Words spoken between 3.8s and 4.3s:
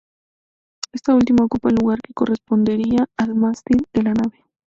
de la